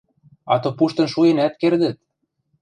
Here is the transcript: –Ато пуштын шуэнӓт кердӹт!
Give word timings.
–Ато 0.53 0.69
пуштын 0.77 1.07
шуэнӓт 1.13 1.53
кердӹт! 1.61 1.97